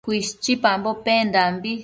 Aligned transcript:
Cuishchipambo 0.05 0.89
pendambi 1.05 1.71